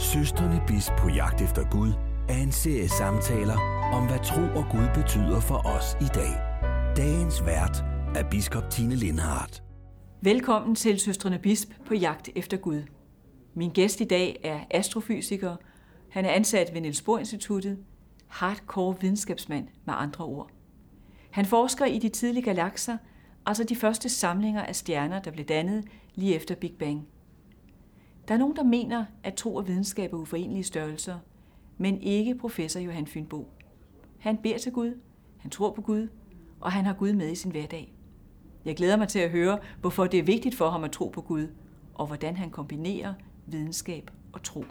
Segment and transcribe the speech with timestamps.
[0.00, 1.92] Søsterne Bis på jagt efter Gud
[2.28, 3.56] er en serie samtaler
[3.92, 6.32] om, hvad tro og Gud betyder for os i dag.
[6.96, 7.84] Dagens vært
[8.16, 9.62] er biskop Tine Lindhardt.
[10.20, 12.82] Velkommen til Søstrene Bisp på jagt efter Gud.
[13.54, 15.56] Min gæst i dag er astrofysiker.
[16.10, 17.78] Han er ansat ved Niels Bohr Instituttet.
[18.28, 20.50] Hardcore videnskabsmand med andre ord.
[21.30, 22.96] Han forsker i de tidlige galakser,
[23.46, 27.06] altså de første samlinger af stjerner, der blev dannet lige efter Big Bang.
[28.28, 31.18] Der er nogen, der mener, at tro og videnskab er uforenelige størrelser,
[31.78, 33.48] men ikke professor Johan Fynbo.
[34.18, 35.00] Han beder til Gud,
[35.38, 36.08] han tror på Gud,
[36.60, 37.92] og han har Gud med i sin hverdag.
[38.64, 41.20] Jeg glæder mig til at høre, hvorfor det er vigtigt for ham at tro på
[41.20, 41.48] Gud,
[41.94, 43.14] og hvordan han kombinerer
[43.46, 44.64] videnskab og tro.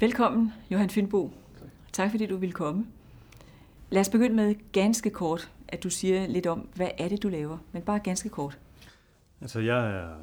[0.00, 1.30] Velkommen, Johan Fynbo.
[1.92, 2.86] Tak fordi du ville komme.
[3.90, 7.28] Lad os begynde med ganske kort, at du siger lidt om, hvad er det, du
[7.28, 8.58] laver, men bare ganske kort.
[9.40, 10.14] Altså, jeg er,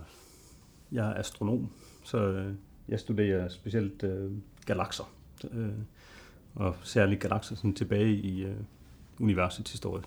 [0.92, 1.70] jeg er astronom,
[2.04, 2.54] så øh,
[2.88, 4.32] jeg studerer specielt øh,
[4.66, 5.14] galakser,
[5.52, 5.70] øh,
[6.56, 8.56] og særligt galakser sådan tilbage i øh,
[9.20, 10.04] universets historie,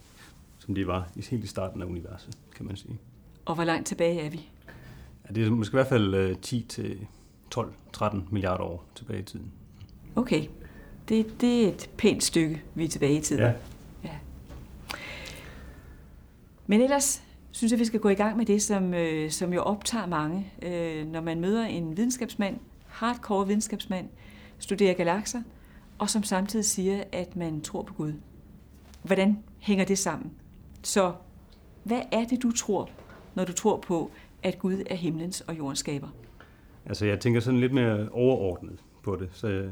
[0.58, 2.98] som det var i helt i starten af universet, kan man sige.
[3.44, 4.48] Og hvor langt tilbage er vi?
[5.28, 7.06] Ja, det er måske i hvert fald øh, 10 til
[7.56, 9.52] 12-13 milliarder år tilbage i tiden.
[10.16, 10.46] Okay,
[11.08, 13.42] det, det er et pænt stykke, vi er tilbage i tiden.
[13.42, 13.52] Ja.
[14.04, 14.10] ja.
[16.66, 19.62] Men ellers synes jeg, vi skal gå i gang med det, som, øh, som jo
[19.62, 20.52] optager mange.
[20.62, 24.08] Øh, når man møder en videnskabsmand, hardcore videnskabsmand,
[24.58, 25.42] studerer galakser,
[25.98, 28.12] og som samtidig siger, at man tror på Gud.
[29.02, 30.32] Hvordan hænger det sammen?
[30.82, 31.12] Så
[31.82, 32.90] hvad er det, du tror,
[33.34, 34.10] når du tror på,
[34.42, 36.08] at Gud er himlens og jordens skaber?
[36.86, 39.28] Altså, jeg tænker sådan lidt mere overordnet på det.
[39.32, 39.68] Så,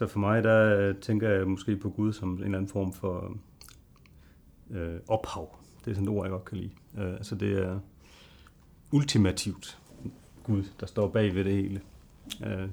[0.00, 2.92] så for mig, der øh, tænker jeg måske på Gud som en eller anden form
[2.92, 3.36] for
[4.70, 5.56] øh, ophav.
[5.84, 6.70] Det er sådan et ord, jeg godt kan lide.
[6.98, 7.78] Øh, altså, det er
[8.92, 9.78] ultimativt
[10.44, 11.80] Gud, der står bag ved det hele.
[12.46, 12.68] Øh,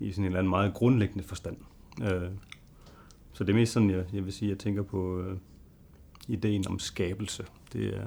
[0.00, 1.56] I sådan en eller anden meget grundlæggende forstand.
[2.02, 2.30] Øh,
[3.32, 5.36] så det er mest sådan, jeg, jeg vil sige, jeg tænker på øh,
[6.28, 7.44] ideen om skabelse.
[7.72, 8.06] Det er,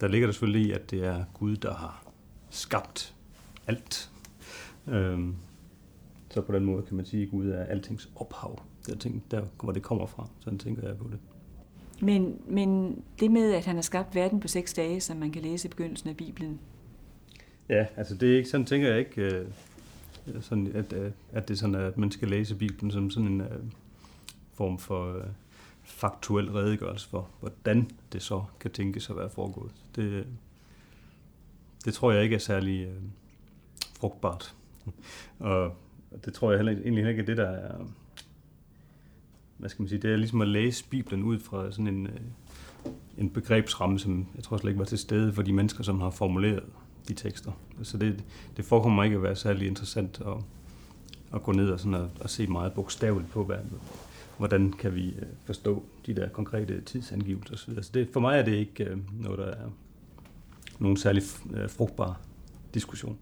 [0.00, 2.04] der ligger der selvfølgelig i, at det er Gud, der har
[2.50, 3.14] skabt
[3.66, 4.10] alt.
[4.88, 5.28] Øh,
[6.32, 8.62] så på den måde kan man sige, at Gud er altings ophav.
[8.86, 10.28] Der, ting, der hvor det kommer fra.
[10.40, 11.18] Sådan tænker jeg på det.
[12.00, 15.42] Men, men det med, at han har skabt verden på seks dage, som man kan
[15.42, 16.60] læse i begyndelsen af Bibelen.
[17.68, 19.46] Ja, altså det er ikke sådan, tænker jeg ikke, øh,
[20.40, 23.40] sådan, at, øh, at det er sådan, at man skal læse Bibelen som sådan en
[23.40, 23.58] øh,
[24.54, 25.24] form for øh,
[25.82, 29.72] faktuel redegørelse for, hvordan det så kan tænkes at være foregået.
[29.96, 30.26] Det,
[31.84, 33.02] det tror jeg ikke er særlig øh,
[34.00, 34.54] frugtbart.
[35.38, 35.76] Og
[36.24, 37.74] det tror jeg heller, egentlig ikke er det, der er,
[39.58, 42.20] hvad skal man sige, det er ligesom at læse Bibelen ud fra sådan en, øh,
[43.18, 46.10] en begrebsramme, som jeg tror slet ikke var til stede for de mennesker, som har
[46.10, 46.64] formuleret
[47.08, 47.52] de tekster.
[47.82, 48.24] Så det,
[48.56, 50.44] det forekommer ikke at være særlig interessant at,
[51.34, 53.58] at gå ned og, sådan at, at se meget bogstaveligt på, hvad,
[54.38, 57.82] hvordan kan vi øh, forstå de der konkrete tidsangivelser osv.
[57.82, 59.70] Så det, for mig er det ikke øh, noget, der er
[60.78, 61.22] nogen særlig
[61.68, 62.20] frugtbar
[62.74, 63.18] diskussion.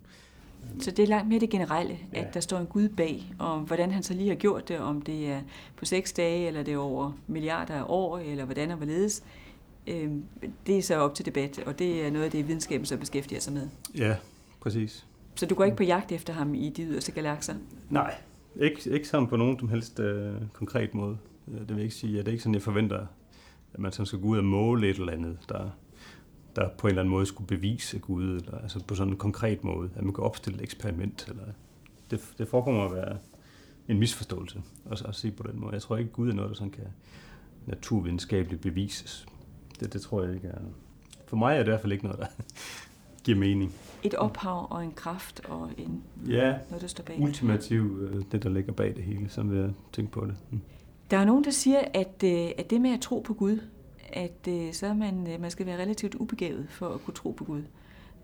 [0.81, 2.28] Så det er langt mere det generelle, at ja.
[2.34, 5.31] der står en Gud bag, og hvordan han så lige har gjort det, om det
[5.31, 5.41] er
[5.76, 9.22] på seks dage, eller det er over milliarder af år, eller hvordan og hvorledes.
[10.66, 13.41] Det er så op til debat, og det er noget af det, videnskaben så beskæftiger
[13.41, 13.69] sig med.
[13.97, 14.16] Ja,
[14.60, 15.06] præcis.
[15.34, 17.54] Så du går ikke på jagt efter ham i de yderste galakser?
[17.91, 18.15] Nej,
[18.60, 21.19] ikke, ikke sammen på nogen som helst øh, konkret måde.
[21.47, 22.19] Det vil jeg ikke sige.
[22.19, 23.06] Det er ikke sådan, jeg forventer,
[23.75, 25.71] at man sådan skal gå ud og måle et eller andet, der,
[26.56, 29.65] der på en eller anden måde skulle bevise Gud, eller altså på sådan en konkret
[29.65, 31.27] måde, at man kan opstille et eksperiment.
[31.28, 31.43] Eller,
[32.11, 33.16] det, det forekommer at være
[33.88, 35.72] en misforståelse at, at se på den måde.
[35.72, 36.87] Jeg tror ikke, Gud er noget, der sådan kan
[37.66, 39.27] naturvidenskabeligt bevises.
[39.81, 40.59] Det, det tror jeg ikke er...
[41.27, 42.27] For mig er det i hvert fald ikke noget, der
[43.25, 43.75] giver mening.
[44.03, 47.21] Et ophav og en kraft og en, ja, noget, der står bag.
[47.21, 50.34] ultimativ, det der ligger bag det hele, som jeg tænker på det.
[50.50, 50.60] Mm.
[51.10, 52.25] Der er nogen, der siger, at,
[52.59, 53.59] at det med at tro på Gud,
[54.12, 57.45] at øh, så er man, man skal være relativt ubegavet for at kunne tro på
[57.45, 57.62] Gud.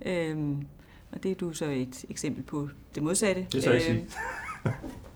[0.06, 0.66] Øhm,
[1.12, 3.46] og det er du så et eksempel på det modsatte.
[3.52, 4.06] Det ikke sige.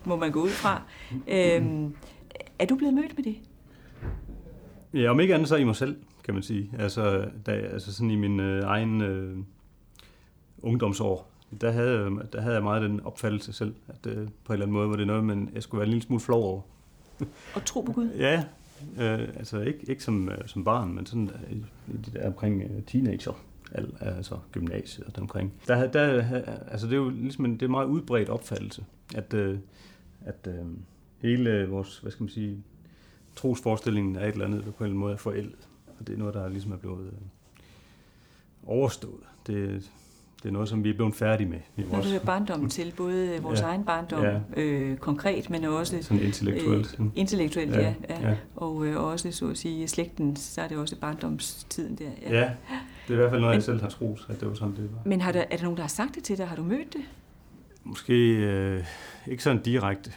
[0.04, 0.82] må man gå ud fra.
[1.28, 1.94] Øhm,
[2.58, 3.36] er du blevet mødt med det?
[4.94, 6.70] Ja, om ikke andet så i mig selv, kan man sige.
[6.78, 9.38] Altså, da, altså sådan i min øh, egen øh,
[10.62, 11.30] ungdomsår,
[11.60, 14.72] der havde, der havde jeg meget den opfattelse selv, at øh, på en eller anden
[14.72, 16.60] måde var det noget, men jeg skulle være en lille smule flov over.
[17.54, 18.08] Og tro på Gud?
[18.18, 18.44] Ja,
[18.98, 22.26] Øh, altså ikke, ikke som, øh, som barn, men sådan øh, i, i det der
[22.26, 23.32] omkring øh, teenager,
[23.72, 25.52] al, altså gymnasiet og omkring.
[25.66, 26.22] Der, der,
[26.68, 28.84] altså det er jo ligesom en, det er en meget udbredt opfattelse,
[29.14, 29.58] at, øh,
[30.20, 30.66] at øh,
[31.18, 32.62] hele vores, hvad skal man sige,
[33.36, 35.68] trosforestillingen er et eller andet, der på en eller anden måde er forældet.
[35.98, 37.18] og det er noget, der ligesom er blevet øh,
[38.66, 39.22] overstået.
[39.46, 39.90] Det,
[40.42, 41.58] det er noget, som vi er blevet færdige med.
[41.76, 42.10] I vores...
[42.10, 43.64] Når du barndommen til, både vores ja.
[43.64, 44.40] egen barndom ja.
[44.56, 46.96] øh, konkret, men også Sådan intellektuelt.
[47.00, 47.94] Øh, intellektuelt, ja.
[48.08, 48.36] ja, ja.
[48.56, 52.10] Og øh, også, så at sige, slægten, så er det også barndomstiden der.
[52.22, 52.50] Ja, ja
[53.08, 54.76] det er i hvert fald noget, men, jeg selv har troet, at det var sådan,
[54.76, 54.98] det var.
[55.04, 56.48] Men har der, er der nogen, der har sagt det til dig?
[56.48, 57.02] Har du mødt det?
[57.84, 58.84] Måske øh,
[59.26, 60.12] ikke sådan direkte.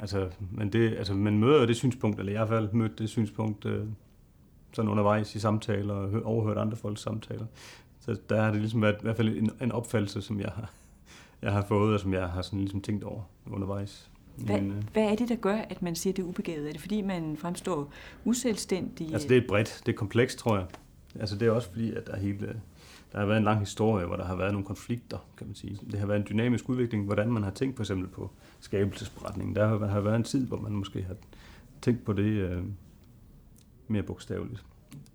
[0.00, 3.64] Altså, men det, altså, man møder det synspunkt, eller i hvert fald mødt det synspunkt
[3.64, 3.84] øh,
[4.72, 7.46] sådan undervejs i samtaler og overhørt andre folks samtaler.
[8.08, 10.70] Så der har det ligesom været i hvert fald en, en opfattelse, som jeg har,
[11.42, 14.10] jeg har fået, og som jeg har sådan ligesom tænkt over undervejs.
[14.36, 16.68] Hvad, Men, øh, hvad er det, der gør, at man siger, at det er ubegavet?
[16.68, 17.92] Er det fordi, man fremstår
[18.24, 19.12] uselvstændig?
[19.12, 20.66] Altså det er bredt, det er komplekst, tror jeg.
[21.20, 22.60] Altså det er også fordi, at der, er hele,
[23.12, 25.78] der har været en lang historie, hvor der har været nogle konflikter, kan man sige.
[25.90, 28.30] Det har været en dynamisk udvikling, hvordan man har tænkt for eksempel på
[28.60, 29.56] skabelsesberetningen.
[29.56, 31.16] Der har været en tid, hvor man måske har
[31.82, 32.62] tænkt på det øh,
[33.88, 34.64] mere bogstaveligt.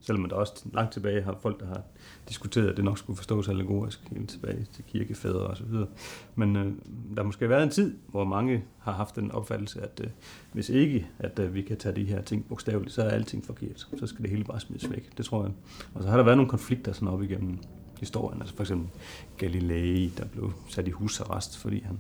[0.02, 1.82] Selvom der også langt tilbage har folk, der har
[2.30, 5.88] diskuteret, at det nok skulle forstås allegorisk helt tilbage til kirkefædre og så videre.
[6.36, 6.66] Men øh,
[7.16, 10.10] der har måske været en tid, hvor mange har haft den opfattelse, at øh,
[10.52, 13.88] hvis ikke at øh, vi kan tage de her ting bogstaveligt, så er alting forkert.
[14.00, 15.18] Så skal det hele bare smides væk.
[15.18, 15.54] Det tror jeg.
[15.94, 17.58] Og så har der været nogle konflikter sådan op igennem
[18.00, 18.42] historien.
[18.42, 18.90] Altså for eksempel
[19.38, 22.00] Galilei, der blev sat i husarrest, fordi han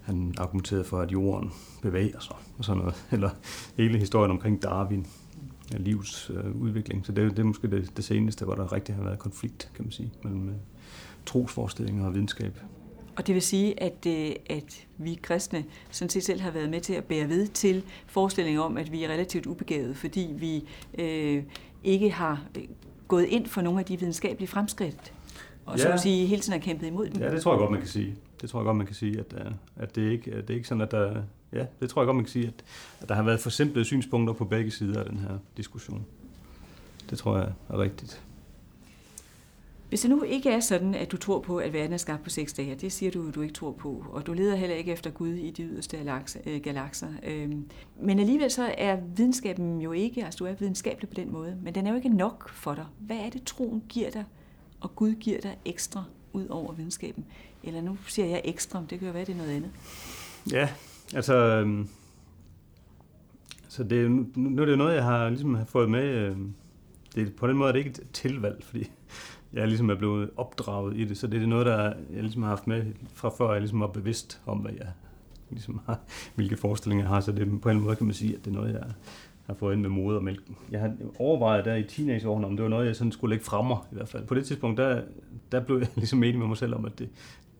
[0.00, 1.52] han argumenterede for, at jorden
[1.82, 3.06] bevæger sig og sådan noget.
[3.12, 3.30] Eller
[3.76, 5.06] hele historien omkring Darwin,
[5.78, 7.06] livs øh, udvikling.
[7.06, 9.84] Så det, det er måske det, det seneste, hvor der rigtig har været konflikt, kan
[9.84, 10.54] man sige, mellem øh,
[11.26, 12.58] trosforestillinger og videnskab.
[13.16, 16.80] Og det vil sige, at, øh, at vi kristne sådan set selv har været med
[16.80, 20.64] til at bære ved til forestillingen om, at vi er relativt ubegavede, fordi vi
[20.98, 21.42] øh,
[21.84, 22.64] ikke har øh,
[23.08, 25.12] gået ind for nogle af de videnskabelige fremskridt,
[25.66, 25.82] og ja.
[25.82, 27.22] så at sige hele tiden har kæmpet imod dem.
[27.22, 28.16] Ja, det tror jeg godt, man kan sige.
[28.40, 30.56] Det tror jeg godt, man kan sige, at, øh, at det, ikke, at det er
[30.56, 31.22] ikke sådan, at der,
[31.52, 32.64] ja, det tror jeg godt, man kan sige, at,
[33.00, 36.06] at der har været forsimplede synspunkter på begge sider af den her diskussion.
[37.10, 38.22] Det tror jeg er rigtigt.
[39.90, 42.30] Hvis det nu ikke er sådan, at du tror på, at verden er skabt på
[42.30, 45.10] seks dage, det siger du, du ikke tror på, og du leder heller ikke efter
[45.10, 45.96] Gud i de yderste
[46.46, 47.08] øh, galakser.
[47.22, 47.64] Øhm,
[48.00, 51.74] men alligevel så er videnskaben jo ikke, altså du er videnskabelig på den måde, men
[51.74, 52.86] den er jo ikke nok for dig.
[52.98, 54.24] Hvad er det, troen giver dig,
[54.80, 57.24] og Gud giver dig ekstra ud over videnskaben?
[57.64, 59.70] Eller nu siger jeg ekstra, det kan jo være, det er noget andet.
[60.52, 60.68] Ja,
[61.14, 61.34] altså...
[61.34, 61.86] Øh,
[63.68, 66.04] så det, nu, nu er det jo noget, jeg har ligesom har fået med.
[66.04, 66.36] Øh,
[67.14, 68.90] det, på den måde er det ikke et tilvalg, fordi
[69.52, 71.18] jeg ligesom er blevet opdraget i det.
[71.18, 72.84] Så det er noget, der jeg ligesom har haft med
[73.14, 74.86] fra før, jeg ligesom var bevidst om, hvad jeg
[75.50, 75.98] ligesom har,
[76.34, 77.20] hvilke forestillinger jeg har.
[77.20, 78.84] Så det, på en måde kan man sige, at det er noget, jeg
[79.46, 80.56] har fået ind med modermælken.
[80.70, 83.74] Jeg har overvejet der i teenageårene, om det var noget, jeg sådan skulle lægge fremme
[83.92, 84.26] i hvert fald.
[84.26, 85.02] På det tidspunkt, der,
[85.52, 87.08] der blev jeg ligesom enig med mig selv om, at det,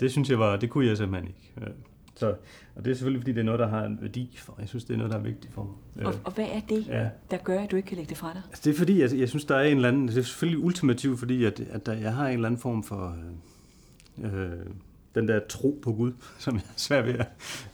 [0.01, 1.71] det synes jeg var, det kunne jeg simpelthen ikke.
[1.71, 1.75] Øh,
[2.15, 2.35] så,
[2.75, 4.85] og det er selvfølgelig, fordi det er noget, der har en værdi for Jeg synes,
[4.85, 6.07] det er noget, der er vigtigt for mig.
[6.07, 7.09] Og, og hvad er det, ja.
[7.31, 8.43] der gør, at du ikke kan lægge det fra dig?
[8.49, 10.09] Altså, det er fordi, jeg, jeg synes, der er en eller anden...
[10.09, 13.17] Det er selvfølgelig ultimativt, fordi at, at der, jeg har en eller anden form for...
[14.19, 14.51] Øh, øh,
[15.15, 17.27] den der tro på Gud, som jeg er svær ved at,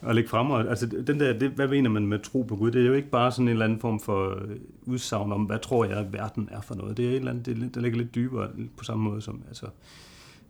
[0.02, 0.68] at lægge frem.
[0.68, 2.70] Altså, den der, det, hvad mener man med tro på Gud?
[2.70, 5.58] Det er jo ikke bare sådan en eller anden form for øh, udsagn om, hvad
[5.58, 6.96] tror jeg, at verden er for noget.
[6.96, 9.66] Det er et eller andet, det, der ligger lidt dybere på samme måde som, altså,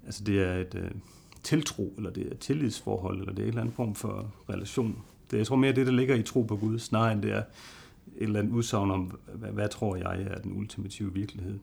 [0.06, 0.90] altså det er et øh,
[1.46, 5.02] tiltro, eller det er tillidsforhold, eller det er en eller anden form for relation.
[5.30, 7.38] Det, jeg tror mere, det, der ligger i tro på Gud, snarere end det er
[7.38, 7.44] et
[8.18, 11.58] eller andet udsagn om, hvad, hvad tror jeg er den ultimative virkelighed.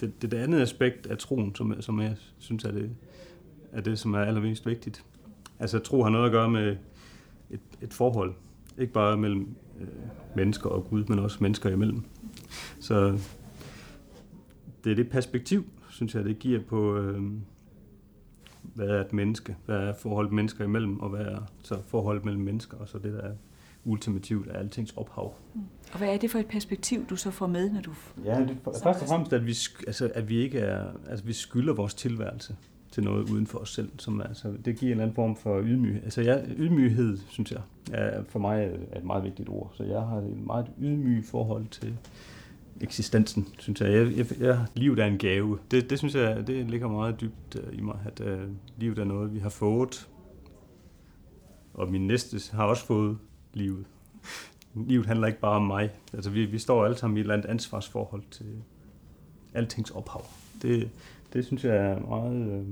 [0.00, 2.90] Det, det, det andet aspekt af troen, som, som jeg synes er det,
[3.72, 5.04] er det, som er allermest vigtigt.
[5.58, 6.76] Altså tro har noget at gøre med
[7.50, 8.34] et, et forhold.
[8.78, 9.48] Ikke bare mellem
[9.80, 9.86] øh,
[10.36, 12.02] mennesker og Gud, men også mennesker imellem.
[12.80, 13.18] Så
[14.84, 17.22] det er det perspektiv, synes jeg, det giver på, øh,
[18.74, 22.42] hvad er et menneske, hvad er forholdet mennesker imellem, og hvad er så forholdet mellem
[22.42, 23.32] mennesker, og så det, der er
[23.84, 25.34] ultimativt af altings ophav.
[25.54, 25.60] Mm.
[25.92, 27.90] Og hvad er det for et perspektiv, du så får med, når du...
[28.24, 29.56] Ja, det, først og fremmest, at vi,
[29.86, 32.56] altså, at vi ikke er, altså, vi skylder vores tilværelse
[32.90, 33.90] til noget uden for os selv.
[33.98, 36.02] Som, altså, det giver en eller anden form for ydmyghed.
[36.02, 37.60] Altså, ja, ydmyghed, synes jeg,
[37.92, 39.72] er for mig er et meget vigtigt ord.
[39.74, 41.96] Så jeg har et meget ydmyg forhold til
[42.80, 43.92] eksistensen, synes jeg.
[43.92, 45.58] jeg, jeg, jeg livet er en gave.
[45.70, 48.40] Det, det synes jeg, det ligger meget dybt uh, i mig, at uh,
[48.76, 50.08] livet er noget, vi har fået.
[51.74, 53.18] Og min næste har også fået
[53.54, 53.84] livet.
[54.74, 55.90] Livet handler ikke bare om mig.
[56.12, 58.46] Altså, vi, vi står alle sammen i et eller andet ansvarsforhold til
[59.54, 60.24] altings ophav.
[60.62, 60.90] Det,
[61.32, 62.52] det synes jeg er meget...
[62.52, 62.66] Øh...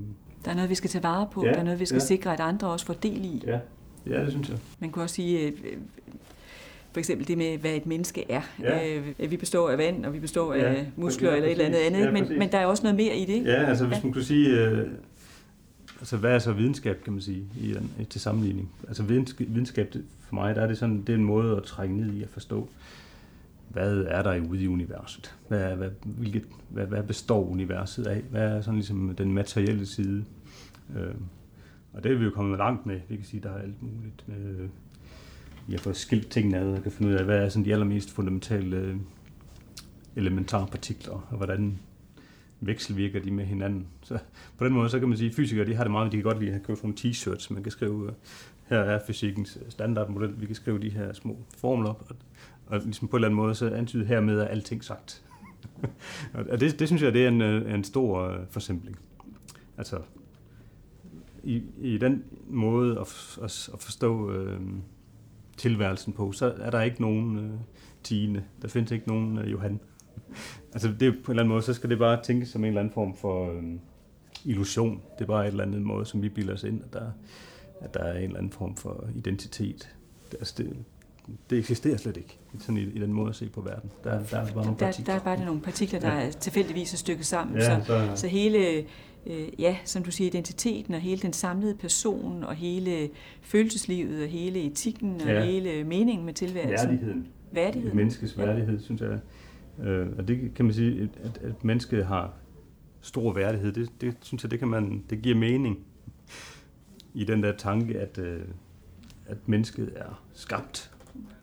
[0.45, 1.45] Der er noget, vi skal tage vare på.
[1.45, 2.05] Ja, der er noget, vi skal ja.
[2.05, 3.43] sikre, at andre også får del i.
[3.45, 3.59] Ja.
[4.05, 4.57] ja, det synes jeg.
[4.79, 5.77] Man kunne også sige, øh,
[6.97, 8.41] for eksempel det med, hvad et menneske er.
[8.61, 8.97] Ja.
[8.97, 11.79] Øh, vi består af vand, og vi består ja, af muskler eller et eller andet
[11.79, 13.45] andet, ja, men, men der er også noget mere i det.
[13.45, 14.03] Ja, altså hvis ja.
[14.03, 14.87] man kunne sige, øh,
[15.99, 18.71] altså hvad er så videnskab, kan man sige, i, i, til sammenligning?
[18.87, 21.97] Altså videnskab, videnskab for mig, der er det sådan, det er en måde at trække
[21.97, 22.69] ned i at forstå
[23.69, 25.35] hvad er der ude i universet?
[25.47, 28.21] Hvad, hvad, hvilket, hvad, hvad består universet af?
[28.21, 30.25] Hvad er sådan ligesom den materielle side?
[30.95, 31.15] Øh,
[31.93, 32.99] og det er vi jo kommet langt med.
[33.09, 34.23] Vi kan sige, der er alt muligt.
[34.27, 34.69] Med,
[35.67, 37.73] vi har fået skilt tingene ad og kan finde ud af, hvad er sådan de
[37.73, 39.03] allermest fundamentale elementarpartikler,
[40.15, 41.79] elementare partikler, og hvordan
[42.59, 43.87] vekselvirker de med hinanden.
[44.03, 44.17] Så
[44.57, 46.23] på den måde, så kan man sige, at fysikere de har det meget, de kan
[46.23, 48.13] godt lide at købe nogle t-shirts, man kan skrive, øh,
[48.65, 52.15] her er fysikkens standardmodel, vi kan skrive de her små formler op, og,
[52.67, 55.23] og ligesom på en eller anden måde, så antyder hermed at alting sagt.
[56.51, 58.97] og det, det synes jeg, det er en, øh, en stor uh, forsimpling.
[59.77, 59.99] Altså,
[61.43, 64.59] i, i den måde at, at, at forstå øh,
[65.57, 67.51] tilværelsen på, så er der ikke nogen øh,
[68.03, 69.79] Tine, der findes ikke nogen øh, Johan.
[70.73, 72.81] altså det, på en eller anden måde, så skal det bare tænkes som en eller
[72.81, 73.63] anden form for øh,
[74.45, 75.01] illusion.
[75.17, 77.11] Det er bare et eller andet måde, som vi bilder os ind, at der,
[77.81, 79.95] at der er en eller anden form for identitet.
[80.31, 80.77] Det, altså det,
[81.49, 83.91] det eksisterer slet ikke, sådan i, i den måde at se på verden.
[84.03, 85.05] Der, der er bare nogle partikler.
[85.05, 86.27] Der, der er bare nogle partikler, der ja.
[86.27, 87.57] er tilfældigvis er stykket sammen.
[87.57, 88.85] Ja, så, så, så hele,
[89.29, 93.09] øh, ja, som du siger, identiteten og hele den samlede person og hele
[93.41, 95.45] følelseslivet og hele etikken og ja.
[95.45, 96.89] hele meningen med tilværelsen.
[96.89, 97.27] Værdigheden.
[97.51, 97.87] Værdigheden.
[97.87, 98.83] Et menneskes værdighed, ja.
[98.83, 99.19] synes jeg.
[99.85, 102.33] Øh, og det kan man sige, at, at mennesket har
[103.01, 105.79] stor værdighed, det, det synes jeg, det, kan man, det giver mening
[107.13, 108.41] i den der tanke, at, øh,
[109.25, 110.91] at mennesket er skabt.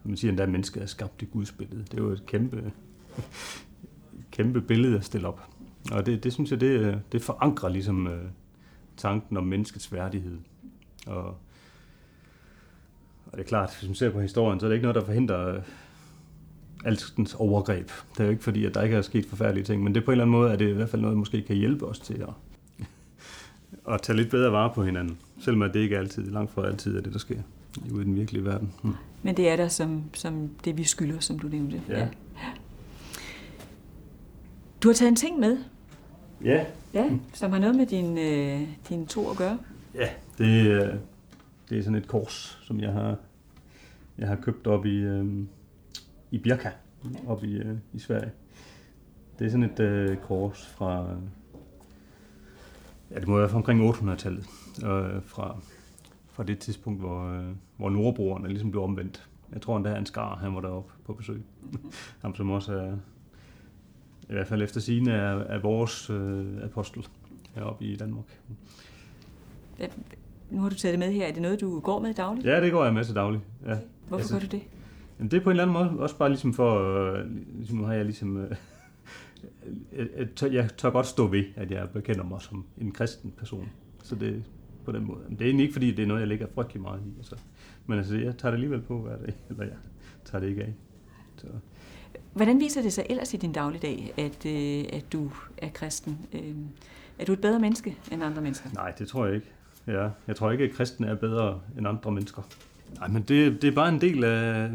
[0.05, 1.85] Man siger endda, at mennesket er skabt i Guds billede.
[1.91, 2.73] Det er jo et kæmpe,
[4.33, 5.54] kæmpe billede at stille op.
[5.93, 8.25] Og det, det synes jeg, det, det forankrer ligesom øh,
[8.97, 10.39] tanken om menneskets værdighed.
[11.07, 11.27] Og,
[13.27, 15.05] og det er klart, hvis man ser på historien, så er det ikke noget, der
[15.05, 15.61] forhindrer
[16.85, 17.91] altens overgreb.
[18.13, 20.05] Det er jo ikke fordi, at der ikke er sket forfærdelige ting, men det er
[20.05, 21.87] på en eller anden måde, at det i hvert fald noget, der måske kan hjælpe
[21.87, 22.29] os til at,
[23.95, 25.19] at tage lidt bedre vare på hinanden.
[25.39, 27.41] Selvom det ikke er altid, langt fra altid er det, der sker
[27.93, 28.73] ude i den virkelige verden.
[28.83, 28.95] Hmm.
[29.23, 31.83] Men det er der som, som det, vi skylder, som du nævnte.
[31.89, 31.99] Ja.
[31.99, 32.09] ja.
[34.83, 35.59] Du har taget en ting med.
[36.45, 36.65] Ja.
[36.95, 39.59] Ja, som har noget med din, øh, din tro at gøre.
[39.95, 40.95] Ja, det, øh,
[41.69, 43.17] det er sådan et kors, som jeg har,
[44.19, 45.47] jeg har købt op i, øh,
[46.31, 46.71] i Birka,
[47.27, 48.31] op i, øh, i Sverige.
[49.39, 51.17] Det er sådan et øh, kors fra,
[53.11, 54.47] ja, det må være fra omkring 800-tallet,
[54.79, 55.57] øh, fra,
[56.29, 59.29] fra det tidspunkt, hvor, øh, hvor nordbrugerne ligesom blev omvendt.
[59.53, 61.43] Jeg tror endda, han skar, han var deroppe på besøg.
[62.23, 62.97] Ham som også er,
[64.31, 67.07] i hvert fald efter sine er, er vores øh, apostel
[67.55, 68.41] heroppe i Danmark.
[70.51, 71.27] Nu har du taget det med her.
[71.27, 72.47] Er det noget, du går med dagligt?
[72.47, 73.43] Ja, det går jeg med til dagligt.
[73.67, 73.79] Ja.
[74.09, 74.63] Hvorfor altså, gør du det?
[75.19, 77.25] Jamen, det er på en eller anden måde også bare ligesom for, øh,
[77.57, 78.51] ligesom nu har jeg ligesom, øh,
[80.19, 83.69] jeg, tør, jeg tør godt stå ved, at jeg bekender mig som en kristen person.
[84.03, 84.45] Så det
[84.85, 85.21] på den måde.
[85.29, 87.19] Men det er egentlig ikke, fordi det er noget, jeg lægger frygtelig meget i.
[87.19, 87.37] Altså.
[87.87, 89.77] Men altså, jeg tager det alligevel på hver dag, eller jeg
[90.25, 90.75] tager det ikke af.
[91.37, 91.47] Så.
[92.35, 96.19] Hvordan viser det sig ellers i din dagligdag, at, øh, at du er kristen?
[96.33, 96.55] Øh,
[97.19, 98.71] er du et bedre menneske end andre mennesker?
[98.75, 99.53] Nej, det tror jeg ikke.
[99.87, 102.43] Ja, jeg tror ikke, at kristne er bedre end andre mennesker.
[102.99, 104.71] Nej, men det, det er bare en del af,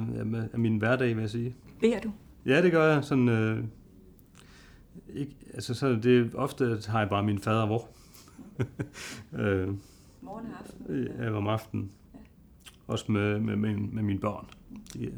[0.53, 1.55] af, min hverdag, vil jeg sige.
[1.81, 2.11] Beder du?
[2.45, 3.03] Ja, det gør jeg.
[3.03, 3.63] Sådan, øh,
[5.13, 7.87] ikke, altså, så det, ofte har jeg bare min fader hvor.
[9.39, 9.67] øh,
[10.21, 11.07] Morgen og aften?
[11.19, 11.91] Ja, om aftenen.
[12.13, 12.19] Ja.
[12.87, 14.45] Også med, med, med, med mine børn.
[14.93, 15.11] De,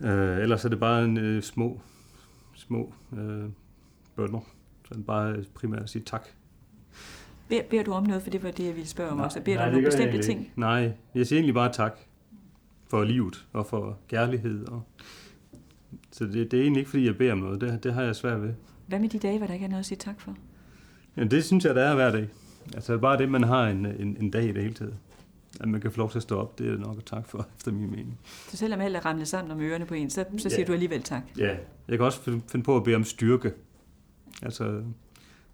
[0.00, 1.80] øh, ellers er det bare en øh, små,
[2.54, 3.44] små øh,
[4.16, 4.40] bønder.
[4.88, 6.28] Så det bare primært at sige tak
[7.48, 9.40] Beder, beder du om noget, for det var det, jeg ville spørge om nej, også.
[9.40, 10.40] Beder nej, du om nogle bestemte ting?
[10.40, 10.52] Ikke.
[10.56, 11.98] Nej, jeg siger egentlig bare tak
[12.88, 14.68] for livet og for kærlighed.
[14.68, 14.82] Og...
[16.10, 17.60] Så det, det er egentlig ikke, fordi jeg beder om noget.
[17.60, 18.54] Det, det har jeg svært ved.
[18.86, 20.34] Hvad med de dage, hvor der ikke er noget at sige tak for?
[21.16, 22.28] Ja, det synes jeg, der er hver dag.
[22.74, 24.94] Altså bare det, man har en, en, en dag i det hele taget.
[25.60, 27.46] At man kan få lov til at stå op, det er nok at tak for,
[27.56, 28.18] efter min mening.
[28.48, 30.66] Så selvom alt er ramlet sammen om ørerne på en, så, så siger ja.
[30.66, 31.22] du alligevel tak?
[31.38, 31.56] Ja,
[31.88, 33.52] jeg kan også finde på at bede om styrke.
[34.42, 34.82] Altså,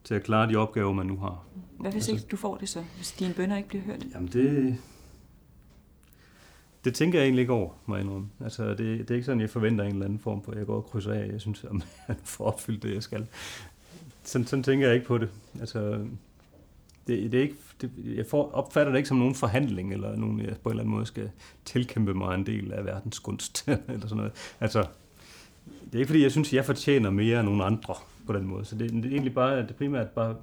[0.05, 1.45] til at klare de opgaver, man nu har.
[1.81, 4.07] Hvad hvis altså, ikke du får det så, hvis dine bønder ikke bliver hørt?
[4.15, 4.77] Jamen det,
[6.85, 8.29] det tænker jeg egentlig ikke over, må jeg indrømme.
[8.41, 10.77] Altså, det, det er ikke sådan, jeg forventer en eller anden form for, jeg går
[10.77, 11.71] og krydser af, jeg synes, at
[12.09, 13.27] jeg får opfyldt det, jeg skal.
[14.23, 15.29] Sådan, sådan tænker jeg ikke på det.
[15.61, 16.07] Altså,
[17.07, 20.41] det, det er ikke, det, jeg får, opfatter det ikke som nogen forhandling, eller nogen,
[20.41, 21.31] jeg på en eller anden måde skal
[21.65, 24.33] tilkæmpe mig en del af verdens kunst, eller sådan noget.
[24.61, 24.87] Altså,
[25.85, 27.95] det er ikke fordi, jeg synes, jeg fortjener mere end nogen andre
[28.27, 28.65] på den måde.
[28.65, 30.37] Så det, det er egentlig bare, det primært bare,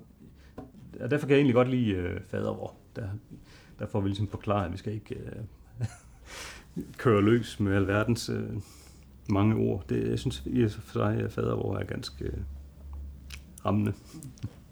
[0.99, 2.73] og derfor kan jeg egentlig godt lide øh, fadervor.
[2.95, 3.07] Der,
[3.79, 5.85] der får vi ligesom forklaret, at vi skal ikke øh,
[6.97, 8.49] køre løs med alverdens øh,
[9.29, 9.87] mange ord.
[9.89, 12.33] Det, jeg synes i for sig, at fadervor er ganske øh,
[13.65, 13.93] rammende.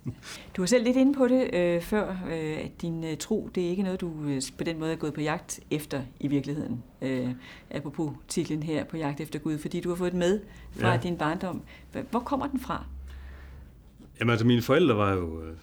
[0.56, 3.65] Du var selv lidt inde på det øh, før, øh, at din øh, tro, det
[3.65, 6.84] er ikke noget, du øh, på den måde er gået på jagt efter i virkeligheden.
[7.01, 7.29] Øh,
[7.72, 10.39] apropos titlen her, på jagt efter Gud, fordi du har fået med
[10.72, 10.98] fra ja.
[10.98, 11.62] din barndom.
[12.12, 12.86] Hvor kommer den fra?
[14.20, 15.56] Jamen altså, mine forældre var jo, øh,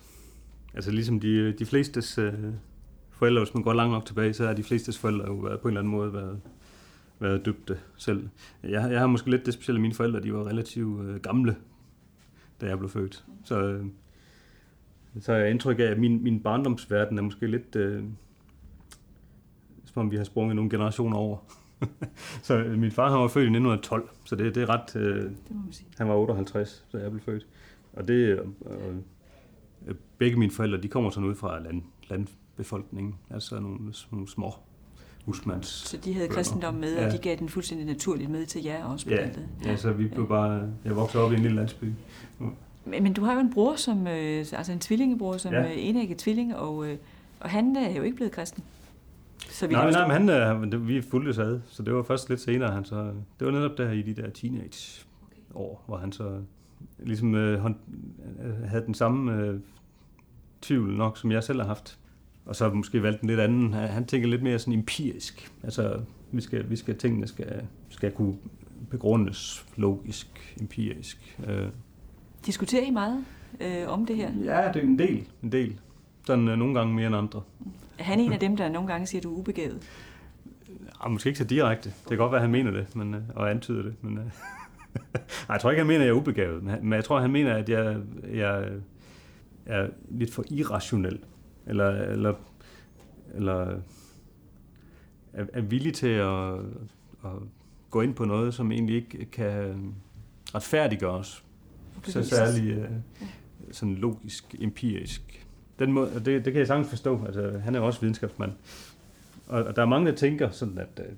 [0.75, 2.33] altså ligesom de, de flestes øh,
[3.11, 5.69] forældre, hvis man går langt nok tilbage, så er de flestes forældre jo været, på
[5.69, 6.41] en eller anden måde været,
[7.19, 8.29] været døbte selv.
[8.63, 11.57] Jeg, jeg har måske lidt det specielle, at mine forældre, de var relativt øh, gamle,
[12.61, 13.25] da jeg blev født.
[13.45, 13.87] Så, øh,
[15.21, 18.05] så har jeg indtryk af, at min, min barndomsverden er måske lidt, øh,
[19.85, 21.39] som om vi har sprunget nogle generationer over.
[22.43, 24.97] så øh, min far han var født i 1912, så det, det er ret...
[24.97, 25.89] Øh, det må man sige.
[25.99, 27.47] Han var 58, så jeg blev født.
[27.93, 28.15] Og det...
[28.15, 28.97] Øh, øh,
[30.19, 33.79] begge mine forældre, de kommer sådan ud fra land, landbefolkningen, altså nogle,
[34.13, 34.55] nogle små
[35.25, 35.67] husmands.
[35.67, 37.07] Så de havde kristendom med, ja.
[37.07, 39.29] og de gav den fuldstændig naturligt med til jer også på Ja.
[39.65, 40.29] ja, så vi blev ja.
[40.29, 40.73] bare...
[40.85, 41.93] Jeg voksede op i en lille landsby.
[42.87, 45.59] Men, men du har jo en bror, som, øh, altså en tvillingebror, som ja.
[45.59, 46.99] er enægget tvilling, og, øh,
[47.41, 48.65] og han er jo ikke blevet kristen.
[49.51, 52.41] Så vi nej, nej, men han, øh, vi fulgte sad, så det var først lidt
[52.41, 52.73] senere.
[52.73, 56.41] Han så, det var netop der i de der teenage-år, hvor han så
[56.99, 59.61] ligesom øh, øh, havde den samme øh,
[60.63, 61.99] tvivl nok, som jeg selv har haft.
[62.47, 63.73] Og så måske valgte en lidt anden.
[63.73, 65.53] Han tænker lidt mere sådan empirisk.
[65.63, 66.01] Altså,
[66.33, 68.37] vi skal, vi skal tingene skal, skal kunne
[68.91, 71.39] begrundes logisk, empirisk.
[71.47, 71.69] Øh.
[72.47, 73.25] Diskuterer I meget
[73.61, 74.31] øh, om det her?
[74.45, 75.29] Ja, det er en del.
[75.43, 75.81] En del.
[76.27, 77.43] Sådan øh, nogle gange mere end andre.
[77.99, 79.83] Er han en af dem, der nogle gange siger, at du er ubegavet?
[81.05, 81.89] Ja, måske ikke så direkte.
[81.89, 83.95] Det kan godt være, at han mener det, men, øh, og antyder det.
[84.03, 84.25] Men, øh,
[85.49, 86.63] Nej, jeg tror ikke, han mener, at jeg er ubegavet.
[86.63, 87.97] Men jeg tror, han mener, at jeg,
[88.33, 88.69] jeg
[89.67, 91.19] er lidt for irrationel.
[91.67, 92.35] Eller, eller,
[93.35, 93.81] eller
[95.33, 96.55] er, er villig til at,
[97.25, 97.41] at
[97.91, 99.95] gå ind på noget, som egentlig ikke kan
[100.55, 101.45] retfærdiggøres.
[102.03, 102.89] Så særligt øh,
[103.73, 105.47] sådan logisk, empirisk.
[105.79, 107.25] Den måde, det, det kan jeg sagtens forstå.
[107.27, 108.53] Altså, han er også videnskabsmand.
[109.47, 111.13] Og, og der er mange, der tænker sådan, at, øh,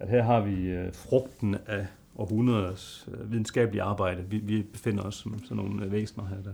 [0.00, 4.24] at her har vi øh, frugten af århundreders øh, videnskabelige arbejde.
[4.28, 6.52] Vi, vi befinder os som sådan nogle øh, væsener her, der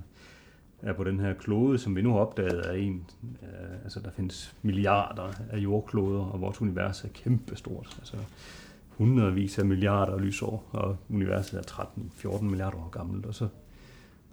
[0.83, 3.05] er på den her klode, som vi nu har opdaget er en,
[3.43, 7.97] Øh, altså der findes milliarder af jordkloder, og vores univers er kæmpestort.
[7.99, 8.17] Altså
[8.99, 11.85] hundredvis af milliarder lysår, og universet er
[12.27, 13.49] 13-14 milliarder år gammelt, og så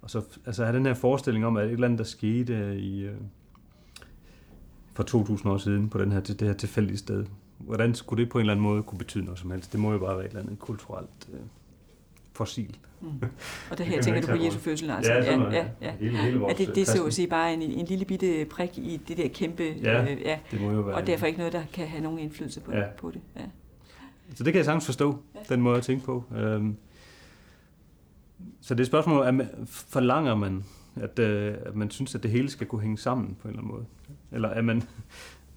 [0.02, 3.08] og så altså, er den her forestilling om, at et eller andet, der skete i,
[3.08, 3.16] uh,
[4.94, 7.26] for 2000 år siden på den her, det her tilfældige sted,
[7.58, 9.72] hvordan skulle det på en eller anden måde kunne betyde noget som helst?
[9.72, 11.40] Det må jo bare være et eller andet kulturelt uh,
[12.34, 12.78] fossil.
[13.02, 13.08] Mm.
[13.72, 15.14] Og det her tænker du på Jesu fødsel, altså?
[15.14, 15.92] Ja, sådan, ja, ja, ja.
[16.00, 18.78] Hele, hele ja, det, det er så at sige bare en, en lille bitte prik
[18.78, 19.64] i det der kæmpe...
[19.84, 20.40] Ja, øh, ja.
[20.52, 20.96] det må jo være.
[20.96, 22.84] Og derfor ikke noget, der kan have nogen indflydelse på, ja.
[22.98, 23.22] på det.
[23.36, 23.42] Ja.
[24.36, 25.18] Så det kan jeg sagtens forstå,
[25.50, 26.24] den måde at tænke på.
[26.36, 26.76] Øhm,
[28.62, 30.64] så det er et spørgsmål, at man, forlanger man,
[30.96, 33.62] at, øh, at man synes, at det hele skal kunne hænge sammen på en eller
[33.62, 33.86] anden måde?
[34.32, 34.84] Eller er man,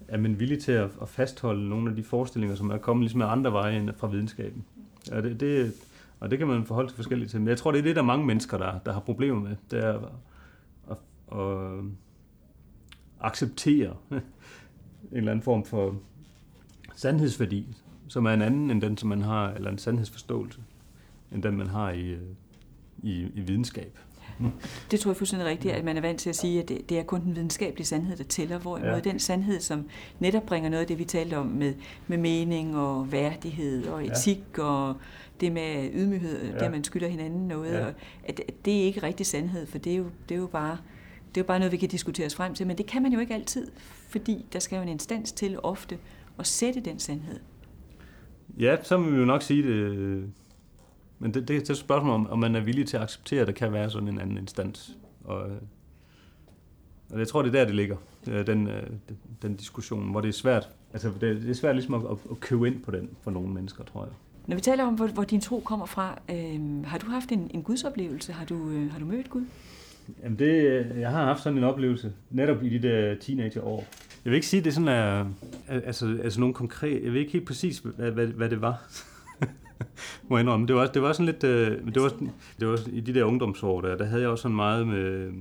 [0.07, 3.21] er man villig til at, at fastholde nogle af de forestillinger, som er kommet ligesom
[3.21, 4.65] af andre veje end fra videnskaben?
[5.11, 5.73] Ja, det, det,
[6.19, 7.39] og det kan man forholde sig forskelligt til.
[7.39, 9.55] Men jeg tror, det er det, der er mange mennesker, der, der har problemer med.
[9.71, 10.09] Det er at,
[10.91, 10.97] at,
[11.39, 11.83] at
[13.21, 14.21] acceptere en
[15.11, 15.95] eller anden form for
[16.95, 17.77] sandhedsværdi,
[18.13, 20.59] som er en anden end den, som man har, eller en sandhedsforståelse,
[21.31, 22.21] end den, man har i, øh,
[23.03, 23.99] i, i videnskab.
[24.91, 26.99] Det tror jeg fuldstændig rigtigt, at man er vant til at sige, at det, det
[26.99, 28.99] er kun den videnskabelige sandhed, der tæller, hvorimod ja.
[28.99, 31.73] den sandhed, som netop bringer noget af det, vi talte om med,
[32.07, 34.63] med mening og værdighed og etik ja.
[34.63, 34.95] og
[35.39, 36.59] det med ydmyghed, ja.
[36.59, 37.85] det man skylder hinanden noget, ja.
[37.85, 40.47] og at, at det er ikke rigtig sandhed, for det er jo, det er jo
[40.47, 40.77] bare
[41.35, 43.13] det er jo bare noget, vi kan diskutere os frem til, men det kan man
[43.13, 43.71] jo ikke altid,
[44.09, 45.97] fordi der skal jo en instans til ofte
[46.39, 47.39] at sætte den sandhed.
[48.59, 50.33] Ja, så må vi jo nok sige det
[51.23, 53.41] men det, det, det er et spørgsmål om, om man er villig til at acceptere,
[53.41, 54.97] at der kan være sådan en anden instans.
[55.23, 55.41] Og,
[57.09, 58.83] og jeg tror, det er der, det ligger, øh, den, øh,
[59.41, 62.01] den, diskussion, hvor det er svært, altså det, det er svært ligesom at,
[62.31, 64.13] at, købe ind på den for nogle mennesker, tror jeg.
[64.47, 67.51] Når vi taler om, hvor, hvor din tro kommer fra, øh, har du haft en,
[67.53, 68.33] en gudsoplevelse?
[68.33, 69.45] Har du, øh, har du mødt Gud?
[70.23, 73.85] Jamen det, øh, jeg har haft sådan en oplevelse, netop i de der teenageår.
[74.25, 75.25] Jeg vil ikke sige, at det sådan, er,
[75.67, 78.83] altså, altså nogle konkret, jeg ved ikke helt præcis, hvad, hvad, hvad det var.
[80.29, 80.67] må jeg indrømme.
[80.67, 81.43] Det var, det var sådan lidt...
[81.43, 82.09] Øh, det, var,
[82.59, 85.31] det var i de der ungdomsår, der, der havde jeg også sådan meget med,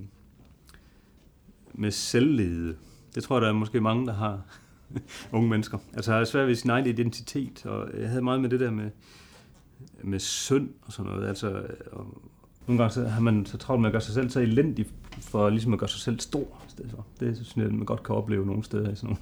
[1.75, 2.77] med selvlede.
[3.15, 4.41] Det tror jeg, der er måske mange, der har
[5.33, 5.79] unge mennesker.
[5.95, 8.71] Altså, jeg har svært ved sin egen identitet, og jeg havde meget med det der
[8.71, 8.91] med,
[10.03, 11.29] med synd og sådan noget.
[11.29, 12.23] Altså, og
[12.67, 14.87] nogle gange så har man så travlt med at gøre sig selv så elendig,
[15.21, 16.63] for ligesom at gøre sig selv stor.
[17.21, 18.95] Det synes jeg, man godt kan opleve nogle steder.
[18.95, 19.19] Sådan nogle.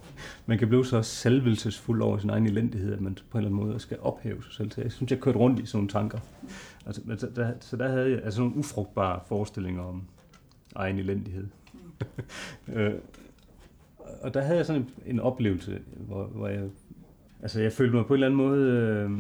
[0.46, 3.68] Man kan blive så selvvelsesfuld over sin egen elendighed, at man på en eller anden
[3.68, 4.70] måde skal ophæve sig selv.
[4.70, 6.18] Så jeg synes, jeg kørte rundt i sådan nogle tanker.
[6.87, 10.03] Altså, der, der, så der havde jeg altså nogle ufrugtbare forestillinger om,
[10.74, 11.46] egen elendighed.
[12.74, 12.92] øh,
[14.22, 16.64] og der havde jeg sådan en, en oplevelse, hvor, hvor jeg,
[17.42, 19.11] altså jeg følte mig på en eller anden måde, øh,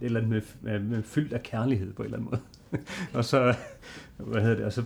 [0.00, 2.40] et eller andet med, med, med fyldt af kærlighed på en eller anden måde.
[3.14, 3.54] og så,
[4.16, 4.82] hvad hedder det, og så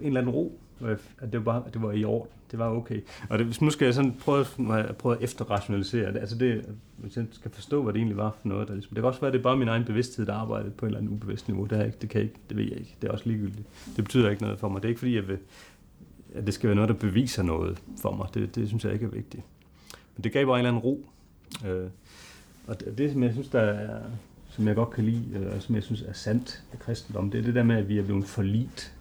[0.00, 0.60] en eller anden ro,
[1.20, 3.00] at det var, bare, det var i orden, det var okay.
[3.30, 4.44] Og det, nu skal jeg sådan prøve,
[4.98, 6.64] prøve at efterrationalisere det, altså det,
[6.96, 9.20] hvis jeg skal forstå, hvad det egentlig var for noget, der ligesom, det kan også
[9.20, 11.48] være, at det er bare min egen bevidsthed, der arbejdede på et eller andet ubevidst
[11.48, 13.28] niveau, det, er ikke, det kan jeg ikke, det ved jeg ikke, det er også
[13.28, 13.68] ligegyldigt.
[13.96, 15.38] Det betyder ikke noget for mig, det er ikke fordi, jeg vil,
[16.34, 19.04] at det skal være noget, der beviser noget for mig, det, det synes jeg ikke
[19.04, 19.42] er vigtigt.
[20.16, 21.06] Men det gav bare en eller anden ro,
[21.66, 21.88] øh,
[22.66, 24.00] og det, det, som jeg synes, der er,
[24.58, 27.42] som jeg godt kan lide, og som jeg synes er sandt af kristendom, det er
[27.42, 28.94] det der med, at vi er blevet forlit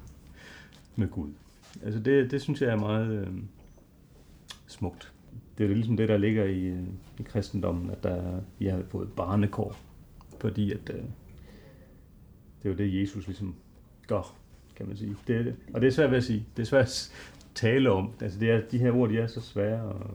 [0.96, 1.30] med Gud.
[1.84, 3.28] Altså det, det synes jeg er meget øh,
[4.68, 5.14] smukt.
[5.58, 6.84] Det er jo ligesom det, der ligger i, øh,
[7.20, 9.76] i kristendommen, at der, vi har fået barnekår,
[10.40, 11.02] fordi at, øh,
[12.64, 13.56] det er jo det, Jesus ligesom
[14.08, 14.36] gør,
[14.76, 15.16] kan man sige.
[15.28, 15.56] Det er det.
[15.74, 16.46] Og det er svært ved at sige.
[16.58, 17.12] Det er svært at
[17.56, 18.12] tale om.
[18.22, 20.08] Altså det er, de her ord, de er så svære at,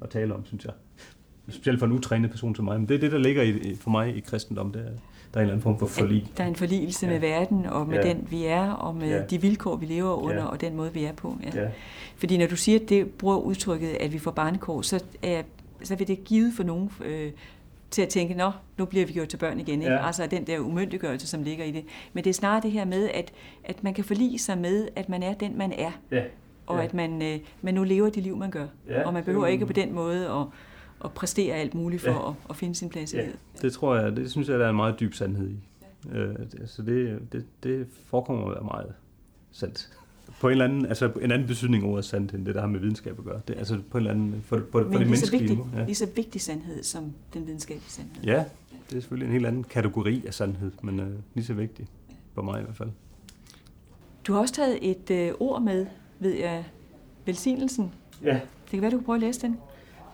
[0.00, 0.74] at tale om, synes jeg.
[1.48, 2.80] Specielt for en utrænet person som mig.
[2.80, 4.72] Men det er det, der ligger i, for mig i kristendom.
[4.72, 6.30] Det er, der er en eller anden form for forlig.
[6.36, 7.12] Der er en forligelse ja.
[7.12, 8.08] med verden, og med ja.
[8.08, 9.22] den vi er, og med ja.
[9.22, 10.44] de vilkår, vi lever under, ja.
[10.44, 11.38] og den måde, vi er på.
[11.44, 11.62] Ja.
[11.62, 11.68] Ja.
[12.16, 15.42] Fordi når du siger, at det bruger udtrykket, at vi får barnekår, så, er,
[15.82, 17.30] så vil det give for nogen øh,
[17.90, 19.82] til at tænke, nå, nu bliver vi gjort til børn igen.
[19.82, 19.92] Ikke?
[19.92, 20.06] Ja.
[20.06, 21.84] Altså den der umyndiggørelse, som ligger i det.
[22.12, 23.32] Men det er snarere det her med, at,
[23.64, 25.90] at man kan forlige sig med, at man er den, man er.
[26.10, 26.22] Ja.
[26.66, 26.84] Og ja.
[26.84, 28.66] at man, øh, man nu lever det liv, man gør.
[28.88, 29.06] Ja.
[29.06, 30.46] Og man behøver ikke på den måde at
[31.04, 32.28] at præstere alt muligt for ja.
[32.28, 33.22] at, at finde sin plads i ja.
[33.22, 33.38] livet.
[33.62, 35.56] Det tror jeg, det synes jeg, der er en meget dyb sandhed i.
[36.12, 36.18] Ja.
[36.18, 38.92] Øh, altså det, det, det forekommer at være meget
[39.52, 39.88] sandt.
[40.40, 42.80] På en eller anden, altså en anden betydning ordet sandt, end det, der har med
[42.80, 43.40] videnskab at gøre.
[43.48, 45.84] Det, altså på en eller anden, for, for, Men det menneskelige vigtig, ja.
[45.84, 48.24] lige så vigtig sandhed som den videnskabelige sandhed.
[48.24, 48.44] Ja,
[48.90, 51.86] det er selvfølgelig en helt anden kategori af sandhed, men uh, lige så vigtig,
[52.34, 52.90] for mig i hvert fald.
[54.26, 55.86] Du har også taget et uh, ord med,
[56.18, 56.64] ved jeg,
[57.24, 57.92] velsignelsen.
[58.24, 58.34] Ja.
[58.34, 59.58] Det kan være, du kan prøve at læse den.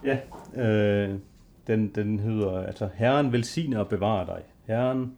[0.04, 0.18] Ja,
[0.62, 1.18] øh,
[1.66, 4.42] den, den hedder, altså, Herren velsigne og bevare dig.
[4.64, 5.12] Herren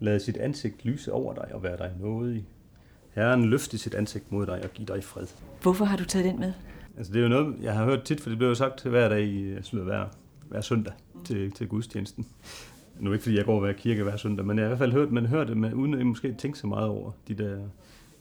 [0.00, 2.46] lad sit ansigt lyse over dig og være dig nådig.
[3.14, 5.26] Herren løfte sit ansigt mod dig og give dig fred.
[5.62, 6.52] Hvorfor har du taget den med?
[6.96, 9.08] Altså det er jo noget, jeg har hørt tit, for det bliver jo sagt hver
[9.08, 10.04] dag, i, altså hver,
[10.48, 10.92] hver søndag
[11.24, 12.26] til, til gudstjenesten.
[13.00, 14.92] Nu ikke fordi jeg går hver kirke hver søndag, men jeg har i hvert fald
[14.92, 17.58] hørt, man hører det, men uden at måske tænke så meget over de der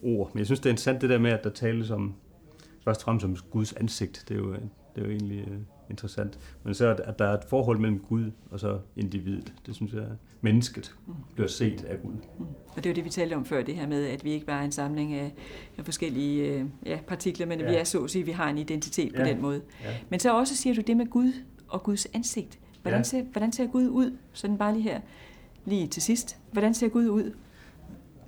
[0.02, 0.32] ord.
[0.34, 2.14] Men jeg synes, det er interessant det der med, at der tales om,
[2.84, 4.26] først og fremmest om Guds ansigt.
[4.28, 4.62] Det er jo, det
[4.96, 5.58] er jo egentlig øh,
[5.90, 6.40] interessant.
[6.64, 9.54] Men så at der er et forhold mellem Gud og så individet.
[9.66, 10.06] Det synes jeg,
[10.42, 10.96] mennesket
[11.34, 12.14] bliver set af Gud.
[12.76, 14.62] Og det er det, vi talte om før, det her med, at vi ikke bare
[14.62, 15.34] er en samling af,
[15.78, 17.70] af forskellige øh, ja, partikler, men ja.
[17.70, 19.20] vi er så at sige, at vi har en identitet ja.
[19.20, 19.62] på den måde.
[19.84, 19.90] Ja.
[20.10, 21.34] Men så også siger du det med Gud
[21.68, 22.60] og Guds ansigt.
[22.82, 23.04] Hvordan, ja.
[23.04, 24.18] ser, hvordan ser Gud ud?
[24.34, 25.00] Sådan bare lige her,
[25.66, 26.38] lige til sidst.
[26.52, 27.32] Hvordan ser Gud ud?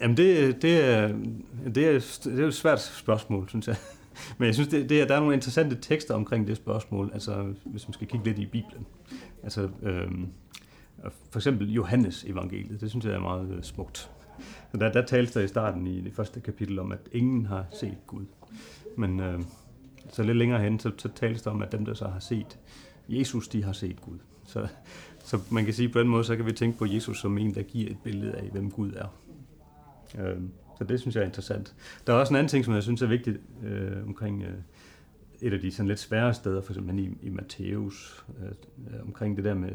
[0.01, 1.07] Jamen det, det, er,
[1.75, 3.75] det, er, det er et svært spørgsmål, synes jeg.
[4.37, 7.87] Men jeg synes, det, det, der er nogle interessante tekster omkring det spørgsmål, altså hvis
[7.87, 8.85] man skal kigge lidt i Bibelen.
[9.43, 10.11] Altså, øh,
[11.29, 14.11] for eksempel Johannes evangeliet, det synes jeg er meget øh, smukt.
[14.71, 17.65] Så der, der tales der i starten i det første kapitel om, at ingen har
[17.71, 18.25] set Gud.
[18.97, 19.41] Men øh,
[20.11, 22.59] så lidt længere hen, så, så tales der om, at dem, der så har set
[23.09, 24.17] Jesus, de har set Gud.
[24.45, 24.67] Så,
[25.23, 27.55] så man kan sige på den måde, så kan vi tænke på Jesus som en,
[27.55, 29.07] der giver et billede af, hvem Gud er.
[30.19, 30.37] Øh,
[30.77, 31.75] så det synes jeg er interessant.
[32.07, 34.53] Der er også en anden ting, som jeg synes er vigtigt øh, omkring øh,
[35.41, 38.45] et af de sådan lidt svære steder, for eksempel i, i Matthæus, øh,
[38.93, 39.71] øh, omkring det der med,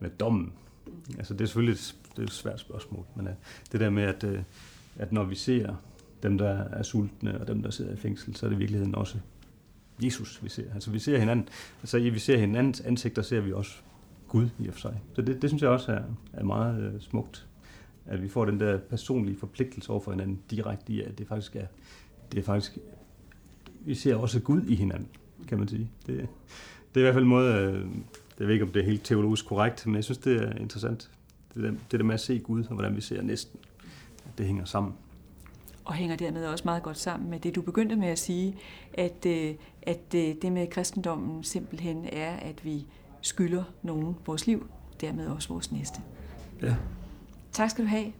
[0.00, 0.52] med dommen.
[1.18, 3.32] Altså det er selvfølgelig et, det er et svært spørgsmål, men øh,
[3.72, 4.42] det der med, at, øh,
[4.96, 5.74] at når vi ser
[6.22, 8.94] dem, der er sultne, og dem, der sidder i fængsel, så er det i virkeligheden
[8.94, 9.18] også
[10.02, 10.74] Jesus, vi ser.
[10.74, 11.48] Altså vi ser hinanden,
[11.82, 13.72] altså i vi ser hinandens ansigter, ser vi også
[14.28, 15.00] Gud i og for sig.
[15.14, 17.46] Så det, det synes jeg også er, er meget øh, smukt
[18.06, 21.56] at vi får den der personlige forpligtelse over for hinanden direkte i, at det faktisk
[21.56, 21.66] er,
[22.32, 22.78] det er faktisk,
[23.80, 25.08] vi ser også Gud i hinanden,
[25.48, 25.90] kan man sige.
[26.06, 26.28] Det,
[26.94, 27.86] det er i hvert fald en måde, øh,
[28.38, 31.10] jeg ved ikke, om det er helt teologisk korrekt, men jeg synes, det er interessant.
[31.54, 33.60] Det der, det der med at se Gud, og hvordan vi ser næsten,
[34.38, 34.94] det hænger sammen.
[35.84, 38.56] Og hænger dermed også meget godt sammen med det, du begyndte med at sige,
[38.94, 42.86] at, øh, at øh, det med kristendommen simpelthen er, at vi
[43.20, 44.66] skylder nogen vores liv,
[45.00, 46.00] dermed også vores næste.
[46.62, 46.74] Ja.
[47.54, 48.12] Tak skal du have,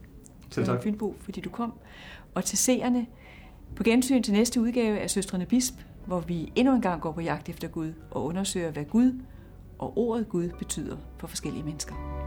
[0.49, 0.83] Selv tak.
[0.83, 1.73] Fynbo, fordi du kom.
[2.35, 3.05] Og til seerne,
[3.75, 5.73] på gensyn til næste udgave af Søstrene Bisp,
[6.05, 9.21] hvor vi endnu en gang går på jagt efter Gud og undersøger, hvad Gud
[9.79, 12.24] og ordet Gud betyder for forskellige mennesker.